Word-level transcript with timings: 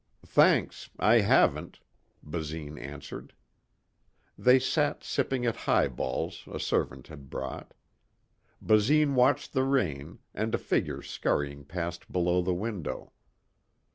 "Thanks, 0.25 0.89
I 0.97 1.19
haven't," 1.19 1.79
Basine 2.23 2.79
answered. 2.79 3.35
They 4.35 4.57
sat 4.57 5.03
sipping 5.03 5.45
at 5.45 5.55
highballs 5.55 6.45
a 6.51 6.59
servant 6.59 7.05
had 7.05 7.29
brought. 7.29 7.75
Basine 8.63 9.13
watched 9.13 9.53
the 9.53 9.61
rain 9.63 10.17
and 10.33 10.55
a 10.55 10.57
figure 10.57 11.03
scurrying 11.03 11.65
past 11.65 12.11
below 12.11 12.41
the 12.41 12.55
window. 12.55 13.13